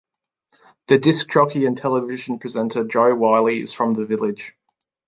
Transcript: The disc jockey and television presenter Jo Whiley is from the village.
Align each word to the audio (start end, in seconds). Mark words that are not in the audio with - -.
The 0.87 0.97
disc 0.97 1.29
jockey 1.29 1.67
and 1.67 1.77
television 1.77 2.39
presenter 2.39 2.83
Jo 2.83 3.13
Whiley 3.13 3.59
is 3.59 3.71
from 3.71 3.91
the 3.91 4.03
village. 4.07 4.55